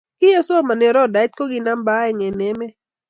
[0.19, 2.73] Kiyekisoma oradait ko ki namba oeng eng emet.